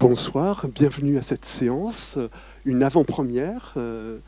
Bonsoir, 0.00 0.68
bienvenue 0.68 1.18
à 1.18 1.22
cette 1.22 1.44
séance, 1.44 2.18
une 2.64 2.84
avant-première 2.84 3.72
euh, 3.76 4.18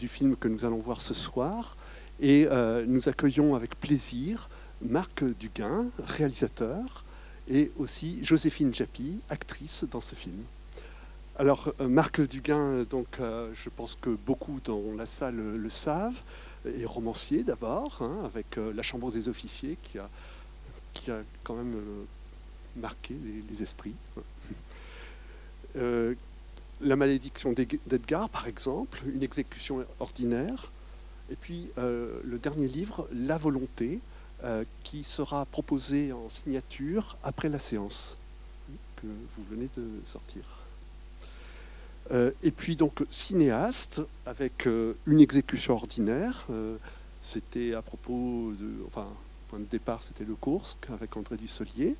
du 0.00 0.08
film 0.08 0.34
que 0.34 0.48
nous 0.48 0.64
allons 0.64 0.78
voir 0.78 1.00
ce 1.00 1.14
soir. 1.14 1.76
Et 2.18 2.48
euh, 2.50 2.84
nous 2.88 3.08
accueillons 3.08 3.54
avec 3.54 3.78
plaisir 3.78 4.50
Marc 4.80 5.22
Duguin, 5.38 5.86
réalisateur, 6.00 7.04
et 7.48 7.70
aussi 7.78 8.24
Joséphine 8.24 8.74
Japy, 8.74 9.20
actrice 9.30 9.84
dans 9.88 10.00
ce 10.00 10.16
film. 10.16 10.42
Alors, 11.38 11.72
euh, 11.80 11.86
Marc 11.86 12.20
Duguin, 12.20 12.82
donc, 12.90 13.06
je 13.20 13.68
pense 13.68 13.96
que 14.00 14.10
beaucoup 14.10 14.58
dans 14.64 14.82
la 14.98 15.06
salle 15.06 15.36
le 15.36 15.70
savent, 15.70 16.20
est 16.66 16.84
romancier 16.84 17.44
d'abord, 17.44 17.98
hein, 18.00 18.24
avec 18.24 18.56
La 18.56 18.82
Chambre 18.82 19.12
des 19.12 19.28
officiers 19.28 19.78
qui 19.84 19.98
a 19.98 21.20
quand 21.44 21.54
même 21.54 21.76
marqué 22.74 23.14
les 23.48 23.62
esprits. 23.62 23.94
Euh, 25.76 26.14
la 26.80 26.96
malédiction 26.96 27.52
d'Edgar, 27.52 28.28
par 28.28 28.48
exemple, 28.48 29.02
une 29.06 29.22
exécution 29.22 29.84
ordinaire. 30.00 30.72
Et 31.30 31.36
puis 31.36 31.70
euh, 31.78 32.18
le 32.24 32.38
dernier 32.38 32.66
livre, 32.66 33.06
La 33.12 33.38
volonté, 33.38 34.00
euh, 34.42 34.64
qui 34.82 35.04
sera 35.04 35.44
proposé 35.46 36.12
en 36.12 36.28
signature 36.28 37.16
après 37.22 37.48
la 37.48 37.60
séance 37.60 38.16
que 38.96 39.06
vous 39.06 39.44
venez 39.50 39.68
de 39.76 39.84
sortir. 40.06 40.42
et 42.42 42.50
puis 42.50 42.76
donc 42.76 43.04
cinéaste 43.08 44.02
avec 44.26 44.66
une 45.06 45.20
exécution 45.20 45.74
ordinaire. 45.74 46.46
c'était 47.22 47.74
à 47.74 47.82
propos 47.82 48.52
de, 48.58 48.84
enfin, 48.86 49.08
point 49.48 49.60
de 49.60 49.64
départ, 49.64 50.02
c'était 50.02 50.24
le 50.24 50.34
Kursk 50.34 50.78
avec 50.90 51.16
André 51.16 51.36
Dussolier. 51.36 51.96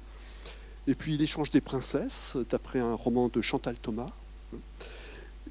Et 0.86 0.94
puis 0.94 1.16
L'échange 1.16 1.50
des 1.50 1.60
princesses, 1.60 2.36
d'après 2.50 2.80
un 2.80 2.94
roman 2.94 3.28
de 3.28 3.40
Chantal 3.40 3.78
Thomas. 3.78 4.10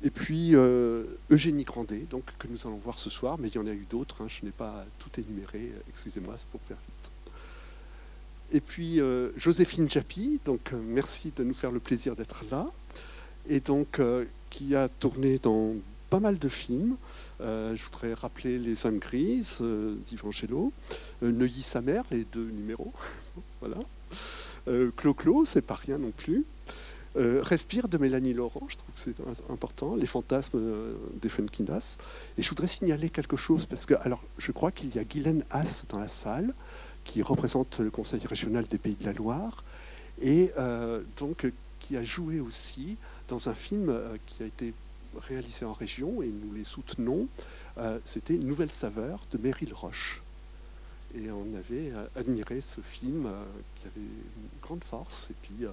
Et 0.04 0.10
puis 0.10 0.56
euh, 0.56 1.04
Eugénie 1.30 1.64
Grandet, 1.64 2.06
donc, 2.10 2.24
que 2.40 2.48
nous 2.48 2.66
allons 2.66 2.78
voir 2.78 2.98
ce 2.98 3.10
soir, 3.10 3.38
mais 3.38 3.50
il 3.50 3.56
y 3.56 3.60
en 3.60 3.68
a 3.68 3.72
eu 3.72 3.86
d'autres, 3.90 4.24
hein, 4.24 4.28
je 4.28 4.46
n'ai 4.46 4.52
pas 4.52 4.86
tout 4.98 5.10
énuméré, 5.20 5.72
excusez-moi, 5.90 6.34
c'est 6.38 6.48
pour 6.48 6.62
faire 6.62 6.78
vite. 6.78 7.12
Et 8.54 8.62
puis 8.62 9.00
euh, 9.00 9.30
Joséphine 9.38 9.90
Japy, 9.90 10.40
donc 10.44 10.74
euh, 10.74 10.82
merci 10.84 11.32
de 11.36 11.44
nous 11.44 11.54
faire 11.54 11.72
le 11.72 11.80
plaisir 11.80 12.16
d'être 12.16 12.44
là, 12.50 12.68
et 13.48 13.60
donc 13.60 14.02
qui 14.50 14.76
a 14.76 14.88
tourné 14.88 15.40
dans 15.40 15.76
pas 16.10 16.20
mal 16.20 16.38
de 16.38 16.50
films. 16.50 16.96
je 17.40 17.84
voudrais 17.84 18.14
rappeler 18.14 18.60
Les 18.60 18.86
âmes 18.86 19.00
grises 19.00 19.64
d'Ivangelo, 20.08 20.72
Neuilly 21.24 21.64
sa 21.64 21.82
mère, 21.82 22.04
les 22.12 22.24
deux 22.26 22.50
numéros, 22.52 22.94
voilà. 23.62 23.78
Euh, 24.68 24.92
Clo-Clo, 24.96 25.46
c'est 25.46 25.62
pas 25.62 25.76
rien 25.76 25.98
non 25.98 26.12
plus. 26.12 26.46
Euh, 27.18 27.42
Respire 27.44 27.90
de 27.90 27.98
Mélanie 27.98 28.34
Laurent, 28.34 28.68
je 28.70 28.78
trouve 28.78 28.94
que 28.94 29.00
c'est 29.00 29.52
important. 29.52 29.96
Les 29.96 30.08
fantasmes 30.08 30.58
euh, 30.58 30.94
des 31.22 31.30
Funkinas. 31.30 31.98
Et 32.38 32.42
je 32.42 32.50
voudrais 32.50 32.68
signaler 32.68 33.10
quelque 33.10 33.36
chose, 33.36 33.66
parce 33.66 33.86
que 33.86 33.96
alors, 34.02 34.24
je 34.38 34.52
crois 34.52 34.72
qu'il 34.72 34.96
y 34.96 35.00
a 35.00 35.04
Guylaine 35.04 35.44
Haas 35.50 35.86
dans 35.90 36.00
la 36.00 36.08
salle, 36.08 36.54
qui 37.04 37.22
représente 37.22 37.80
le 37.80 37.90
Conseil 37.90 38.22
régional 38.26 38.66
des 38.68 38.78
Pays 38.78 38.96
de 38.96 39.06
la 39.06 39.14
Loire, 39.14 39.64
et 40.22 40.52
donc 41.18 41.52
qui 41.80 41.98
a 41.98 42.04
joué 42.04 42.40
aussi 42.40 42.96
dans 43.28 43.50
un 43.50 43.56
film 43.56 43.92
qui 44.28 44.44
a 44.44 44.46
été 44.46 44.76
réalisé 45.28 45.66
en 45.66 45.74
région, 45.74 46.22
et 46.22 46.28
nous 46.28 46.54
les 46.54 46.64
soutenons. 46.64 47.28
C'était 48.06 48.36
Nouvelle 48.36 48.70
saveur 48.70 49.26
de 49.32 49.40
Meryl 49.40 49.74
Roche. 49.74 50.22
Et 51.16 51.30
on 51.30 51.46
avait 51.58 51.92
euh, 51.92 52.06
admiré 52.16 52.62
ce 52.62 52.80
film 52.82 53.26
euh, 53.26 53.44
qui 53.76 53.88
avait 53.88 54.06
une 54.06 54.62
grande 54.62 54.84
force 54.84 55.30
et 55.30 55.36
puis 55.42 55.66
euh, 55.66 55.70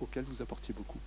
auquel 0.00 0.24
vous 0.24 0.42
apportiez 0.42 0.74
beaucoup. 0.74 0.98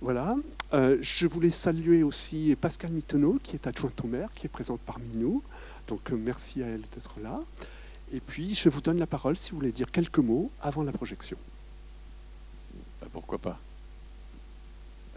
Voilà. 0.00 0.36
je 0.72 1.26
voulais 1.26 1.50
saluer 1.50 2.02
aussi 2.02 2.54
Pascal 2.60 2.90
Mittenot, 2.90 3.38
qui 3.42 3.54
est 3.56 3.66
adjointe 3.66 3.98
au 4.04 4.06
maire, 4.06 4.28
qui 4.34 4.44
est 4.44 4.50
présente 4.50 4.80
parmi 4.80 5.08
nous. 5.14 5.42
Donc 5.86 6.10
merci 6.10 6.62
à 6.62 6.66
elle 6.66 6.82
d'être 6.94 7.20
là. 7.22 7.40
Et 8.12 8.20
puis 8.20 8.54
je 8.54 8.68
vous 8.68 8.82
donne 8.82 8.98
la 8.98 9.06
parole 9.06 9.34
si 9.36 9.52
vous 9.52 9.58
voulez 9.58 9.72
dire 9.72 9.90
quelques 9.90 10.18
mots 10.18 10.50
avant 10.60 10.82
la 10.82 10.92
projection. 10.92 11.38
Bah, 13.00 13.06
pourquoi 13.12 13.38
pas? 13.38 13.58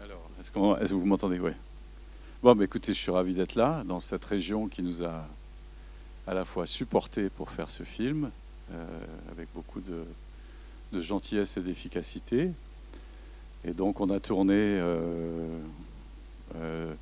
Alors, 0.02 0.30
est-ce, 0.40 0.50
que 0.52 0.94
vous 0.94 1.04
m'entendez? 1.04 1.38
Oui. 1.38 1.50
Bon, 2.42 2.54
bah, 2.54 2.64
écoutez, 2.64 2.94
je 2.94 2.98
suis 2.98 3.10
ravi 3.10 3.34
d'être 3.34 3.56
là, 3.56 3.82
dans 3.84 4.00
cette 4.00 4.24
région 4.24 4.68
qui 4.68 4.82
nous 4.82 5.02
a 5.02 5.26
à 6.28 6.34
la 6.34 6.44
fois 6.44 6.66
supporté 6.66 7.30
pour 7.30 7.50
faire 7.50 7.70
ce 7.70 7.84
film, 7.84 8.30
euh, 8.70 8.84
avec 9.32 9.48
beaucoup 9.54 9.80
de, 9.80 10.04
gentillesse 11.00 11.56
et 11.56 11.62
d'efficacité. 11.62 12.50
Et 13.64 13.72
donc 13.72 14.00
on 14.02 14.10
a 14.10 14.20
tourné 14.20 14.54
euh, 14.54 15.58
euh, 16.56 16.92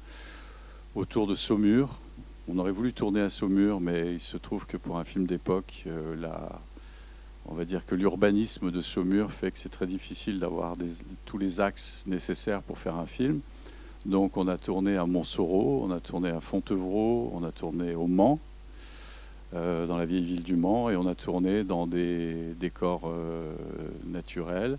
autour 0.94 1.26
de 1.26 1.34
Saumur. 1.34 1.98
On 2.48 2.56
aurait 2.58 2.70
voulu 2.70 2.92
tourner 2.92 3.20
à 3.20 3.28
Saumur, 3.28 3.80
mais 3.80 4.12
il 4.12 4.20
se 4.20 4.36
trouve 4.36 4.64
que 4.64 4.76
pour 4.76 4.96
un 4.96 5.04
film 5.04 5.26
d'époque, 5.26 5.84
on 7.46 7.54
va 7.54 7.64
dire 7.64 7.84
que 7.84 7.96
l'urbanisme 7.96 8.70
de 8.70 8.80
Saumur 8.80 9.32
fait 9.32 9.50
que 9.50 9.58
c'est 9.58 9.70
très 9.70 9.88
difficile 9.88 10.38
d'avoir 10.38 10.76
tous 11.24 11.38
les 11.38 11.60
axes 11.60 12.04
nécessaires 12.06 12.62
pour 12.62 12.78
faire 12.78 12.94
un 12.94 13.06
film. 13.06 13.40
Donc 14.04 14.36
on 14.36 14.46
a 14.46 14.56
tourné 14.56 14.96
à 14.96 15.04
Montsoreau, 15.04 15.84
on 15.84 15.90
a 15.90 15.98
tourné 15.98 16.28
à 16.30 16.40
Fontevraud, 16.40 17.32
on 17.34 17.42
a 17.42 17.50
tourné 17.50 17.96
au 17.96 18.06
Mans, 18.06 18.38
euh, 19.56 19.86
dans 19.86 19.96
la 19.96 20.04
vieille 20.04 20.24
ville 20.24 20.42
du 20.42 20.54
Mans 20.54 20.90
et 20.90 20.96
on 20.96 21.06
a 21.06 21.14
tourné 21.14 21.64
dans 21.64 21.86
des 21.86 22.54
décors 22.60 23.04
euh, 23.06 23.54
naturels. 24.04 24.76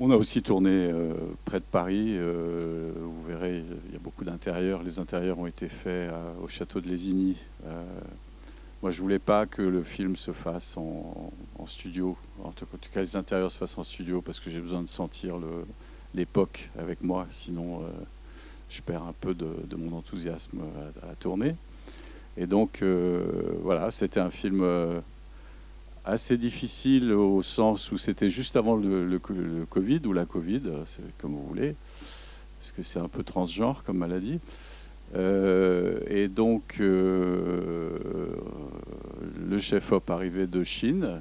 On 0.00 0.10
a 0.10 0.16
aussi 0.16 0.42
tourné 0.42 0.70
euh, 0.70 1.12
près 1.44 1.58
de 1.58 1.64
Paris. 1.64 2.16
vous 2.18 3.22
verrez, 3.24 3.62
il 3.88 3.92
y 3.92 3.96
a 3.96 3.98
beaucoup 3.98 4.24
d'intérieurs. 4.24 4.82
Les 4.82 4.98
intérieurs 4.98 5.38
ont 5.38 5.46
été 5.46 5.68
faits 5.68 6.10
au 6.42 6.48
château 6.48 6.80
de 6.80 6.88
Lésigny. 6.88 7.36
moi, 8.82 8.92
je 8.92 9.02
voulais 9.02 9.18
pas 9.18 9.44
que 9.44 9.60
le 9.62 9.82
film 9.82 10.16
se 10.16 10.32
fasse 10.32 10.76
en, 10.76 11.32
studio. 11.66 12.16
En 12.44 12.52
tout, 12.52 12.66
cas, 12.92 13.00
les 13.00 13.16
intérieurs 13.16 13.52
se 13.52 13.58
fassent 13.58 13.76
en 13.76 13.84
studio 13.84 14.22
parce 14.22 14.40
que 14.40 14.50
j'ai 14.50 14.60
besoin 14.60 14.82
de 14.82 14.88
sentir 14.88 15.34
l'époque 16.14 16.70
avec 16.78 17.02
moi. 17.02 17.26
Sinon, 17.30 17.82
je 18.70 18.80
perds 18.80 19.02
un 19.02 19.14
peu 19.20 19.34
de, 19.34 19.76
mon 19.76 19.98
enthousiasme 19.98 20.60
à 21.02 21.14
tourner. 21.16 21.56
Et 22.40 22.46
donc, 22.46 22.82
euh, 22.82 23.24
voilà, 23.62 23.90
c'était 23.90 24.20
un 24.20 24.30
film 24.30 24.60
euh, 24.62 25.00
assez 26.04 26.36
difficile 26.36 27.12
au 27.12 27.42
sens 27.42 27.90
où 27.90 27.98
c'était 27.98 28.30
juste 28.30 28.54
avant 28.54 28.76
le, 28.76 29.18
Covid 29.68 30.02
ou 30.06 30.12
la 30.12 30.24
Covid, 30.24 30.62
comme 31.18 31.32
vous 31.32 31.44
voulez, 31.44 31.74
parce 32.60 32.70
que 32.70 32.82
c'est 32.82 33.00
un 33.00 33.08
peu 33.08 33.24
transgenre 33.24 33.82
comme 33.82 33.98
maladie. 33.98 34.38
Euh, 35.16 35.98
et 36.06 36.28
donc, 36.28 36.76
le 36.78 37.18
chef-op 39.58 40.08
arrivait 40.08 40.46
de 40.46 40.62
Chine 40.62 41.20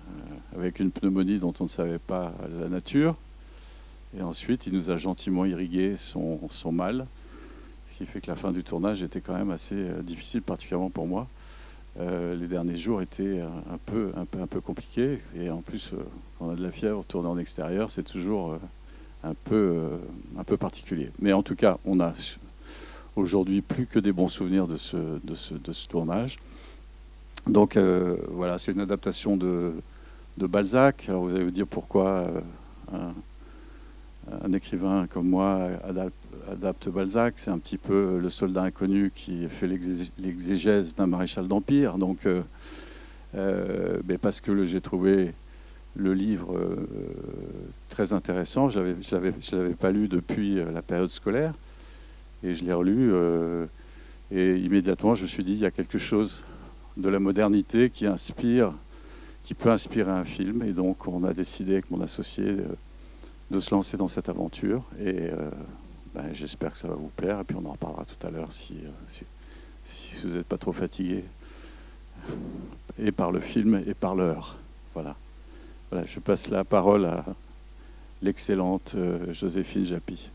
avec 0.55 0.79
une 0.79 0.91
pneumonie 0.91 1.39
dont 1.39 1.55
on 1.59 1.63
ne 1.63 1.69
savait 1.69 1.97
pas 1.97 2.31
la 2.59 2.69
nature. 2.69 3.15
Et 4.15 4.21
ensuite, 4.21 4.67
il 4.67 4.73
nous 4.73 4.91
a 4.91 4.97
gentiment 4.97 5.45
irrigué 5.45 5.97
son, 5.97 6.47
son 6.49 6.71
mal 6.71 7.07
qui 7.97 8.05
fait 8.05 8.21
que 8.21 8.27
la 8.27 8.35
fin 8.35 8.51
du 8.51 8.63
tournage 8.63 9.01
était 9.01 9.21
quand 9.21 9.33
même 9.33 9.49
assez 9.49 9.75
euh, 9.75 10.01
difficile, 10.03 10.43
particulièrement 10.43 10.91
pour 10.91 11.07
moi. 11.07 11.27
Euh, 11.99 12.35
les 12.35 12.47
derniers 12.47 12.77
jours 12.77 13.01
étaient 13.01 13.41
un 13.41 13.79
peu, 13.87 14.11
un 14.15 14.25
peu, 14.25 14.39
un 14.39 14.45
peu 14.45 14.61
compliqués. 14.61 15.19
Et 15.35 15.49
en 15.49 15.61
plus, 15.61 15.93
euh, 15.93 15.97
quand 16.37 16.45
on 16.45 16.51
a 16.51 16.55
de 16.55 16.61
la 16.61 16.71
fièvre, 16.71 17.03
tourner 17.03 17.27
en 17.27 17.39
extérieur, 17.39 17.89
c'est 17.89 18.03
toujours 18.03 18.55
un 19.23 19.33
peu, 19.33 19.89
un 20.37 20.43
peu 20.43 20.57
particulier. 20.57 21.09
Mais 21.19 21.33
en 21.33 21.41
tout 21.41 21.55
cas, 21.55 21.79
on 21.85 21.99
a 21.99 22.13
aujourd'hui 23.15 23.61
plus 23.61 23.87
que 23.87 23.97
des 23.97 24.11
bons 24.11 24.27
souvenirs 24.27 24.67
de 24.67 24.77
ce, 24.77 24.97
de 25.23 25.33
ce, 25.33 25.55
de 25.55 25.73
ce 25.73 25.87
tournage. 25.87 26.37
Donc 27.47 27.77
voilà, 27.77 28.59
c'est 28.59 28.73
une 28.73 28.81
adaptation 28.81 29.37
de, 29.37 29.73
Balzac. 30.37 31.05
Alors 31.09 31.23
vous 31.23 31.33
allez 31.33 31.43
vous 31.43 31.51
dire 31.51 31.65
pourquoi 31.65 32.27
un 34.43 34.53
écrivain 34.53 35.07
comme 35.07 35.27
moi 35.27 35.69
adapte 36.51 36.89
Balzac, 36.89 37.33
c'est 37.37 37.51
un 37.51 37.57
petit 37.57 37.77
peu 37.77 38.19
le 38.21 38.29
soldat 38.29 38.63
inconnu 38.63 39.11
qui 39.13 39.47
fait 39.49 39.67
l'exégèse 39.67 40.95
d'un 40.95 41.07
maréchal 41.07 41.47
d'empire. 41.47 41.97
Donc, 41.97 42.25
euh, 42.25 42.41
euh, 43.35 43.99
mais 44.07 44.17
parce 44.17 44.41
que 44.41 44.65
j'ai 44.65 44.81
trouvé 44.81 45.33
le 45.95 46.13
livre 46.13 46.55
euh, 46.55 46.87
très 47.89 48.13
intéressant, 48.13 48.69
je 48.69 48.79
ne 48.79 49.51
l'avais 49.51 49.73
pas 49.73 49.91
lu 49.91 50.07
depuis 50.07 50.55
la 50.55 50.81
période 50.81 51.09
scolaire, 51.09 51.53
et 52.43 52.53
je 52.53 52.63
l'ai 52.63 52.73
relu, 52.73 53.11
et 54.31 54.57
immédiatement 54.57 55.15
je 55.15 55.23
me 55.23 55.27
suis 55.27 55.43
dit, 55.43 55.53
il 55.53 55.59
y 55.59 55.65
a 55.65 55.71
quelque 55.71 55.97
chose 55.97 56.43
de 56.97 57.09
la 57.09 57.19
modernité 57.19 57.89
qui 57.89 58.05
inspire, 58.05 58.73
qui 59.43 59.55
peut 59.55 59.71
inspirer 59.71 60.11
un 60.11 60.23
film, 60.25 60.61
et 60.61 60.71
donc 60.71 61.07
on 61.07 61.23
a 61.23 61.33
décidé 61.33 61.73
avec 61.73 61.89
mon 61.89 62.01
associé 62.01 62.57
de 63.51 63.59
se 63.59 63.71
lancer 63.71 63.97
dans 63.97 64.07
cette 64.07 64.29
aventure. 64.29 64.83
Et 64.99 65.29
euh, 65.31 65.49
ben, 66.13 66.33
j'espère 66.33 66.71
que 66.71 66.77
ça 66.77 66.87
va 66.87 66.95
vous 66.95 67.11
plaire. 67.15 67.39
Et 67.39 67.43
puis 67.43 67.55
on 67.59 67.65
en 67.65 67.71
reparlera 67.71 68.05
tout 68.05 68.27
à 68.27 68.29
l'heure 68.29 68.51
si, 68.51 68.75
euh, 68.83 69.25
si, 69.83 70.15
vous 70.23 70.35
n'êtes 70.35 70.47
pas 70.47 70.57
trop 70.57 70.73
fatigué. 70.73 71.23
Et 72.99 73.11
par 73.11 73.31
le 73.31 73.39
film 73.39 73.81
et 73.85 73.93
par 73.93 74.15
l'heure. 74.15 74.57
Voilà. 74.93 75.15
voilà. 75.91 76.05
Je 76.05 76.19
passe 76.19 76.49
la 76.49 76.63
parole 76.63 77.05
à, 77.05 77.23
l'excellente 78.21 78.93
euh, 78.95 79.31
Joséphine 79.33 79.85
Japy. 79.85 80.31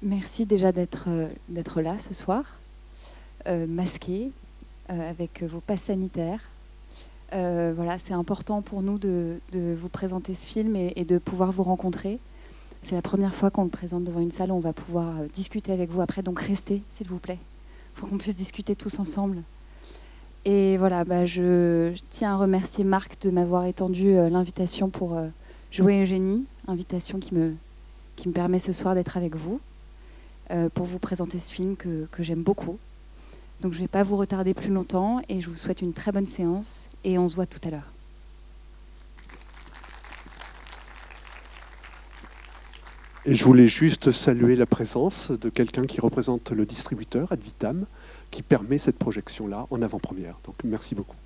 Merci 0.00 0.46
déjà 0.46 0.70
d'être 0.70 1.08
d'être 1.48 1.80
là 1.80 1.98
ce 1.98 2.14
soir, 2.14 2.44
euh, 3.46 3.66
masqué, 3.66 4.30
euh, 4.90 5.10
avec 5.10 5.42
vos 5.42 5.60
passes 5.60 5.82
sanitaires. 5.82 6.40
Euh, 7.34 7.74
voilà, 7.76 7.98
c'est 7.98 8.14
important 8.14 8.62
pour 8.62 8.80
nous 8.80 8.98
de, 8.98 9.38
vous 9.52 9.88
présenter 9.88 10.34
ce 10.34 10.46
film 10.46 10.76
et, 10.76 11.04
de 11.04 11.18
pouvoir 11.18 11.52
vous 11.52 11.62
rencontrer. 11.62 12.18
C'est 12.82 12.94
la 12.94 13.02
première 13.02 13.34
fois 13.34 13.50
qu'on 13.50 13.64
le 13.64 13.70
présente 13.70 14.04
devant 14.04 14.20
une 14.20 14.30
salle 14.30 14.50
où 14.50 14.54
on 14.54 14.60
va 14.60 14.72
pouvoir 14.72 15.12
discuter 15.34 15.72
avec 15.72 15.90
vous 15.90 16.00
après, 16.00 16.22
donc 16.22 16.40
restez, 16.40 16.82
s'il 16.88 17.06
vous 17.06 17.18
plaît, 17.18 17.38
pour 17.96 18.08
qu'on 18.08 18.16
puisse 18.16 18.34
discuter 18.34 18.74
tous 18.74 18.98
ensemble. 18.98 19.42
Et 20.46 20.78
voilà, 20.78 21.04
bah, 21.04 21.26
je, 21.26 21.92
tiens 22.10 22.32
à 22.32 22.36
remercier 22.36 22.82
Marc 22.82 23.20
de 23.20 23.30
m'avoir 23.30 23.66
étendu 23.66 24.14
l'invitation 24.14 24.88
pour 24.88 25.16
euh, 25.16 25.28
jouer 25.70 26.00
Eugénie, 26.02 26.46
invitation 26.66 27.18
qui 27.18 27.34
me, 27.34 27.52
permet 28.32 28.58
ce 28.58 28.72
soir 28.72 28.94
d'être 28.94 29.18
avec 29.18 29.36
vous 29.36 29.60
pour 30.72 30.86
vous 30.86 30.98
présenter 30.98 31.38
ce 31.38 31.52
film 31.52 31.76
que 31.76 32.22
j'aime 32.22 32.42
beaucoup. 32.42 32.78
Donc 33.60 33.72
je 33.72 33.78
ne 33.78 33.84
vais 33.84 33.88
pas 33.88 34.04
vous 34.04 34.16
retarder 34.16 34.54
plus 34.54 34.70
longtemps 34.70 35.20
et 35.28 35.40
je 35.40 35.48
vous 35.48 35.56
souhaite 35.56 35.82
une 35.82 35.92
très 35.92 36.12
bonne 36.12 36.26
séance 36.26 36.86
et 37.04 37.18
on 37.18 37.26
se 37.26 37.34
voit 37.34 37.46
tout 37.46 37.60
à 37.64 37.70
l'heure. 37.70 37.92
Et 43.24 43.34
je 43.34 43.44
voulais 43.44 43.66
juste 43.66 44.12
saluer 44.12 44.56
la 44.56 44.64
présence 44.64 45.32
de 45.32 45.50
quelqu'un 45.50 45.86
qui 45.86 46.00
représente 46.00 46.50
le 46.50 46.64
distributeur 46.64 47.30
Advitam, 47.32 47.84
qui 48.30 48.42
permet 48.42 48.78
cette 48.78 48.96
projection-là 48.96 49.66
en 49.70 49.82
avant-première. 49.82 50.38
Donc 50.44 50.54
merci 50.64 50.94
beaucoup. 50.94 51.16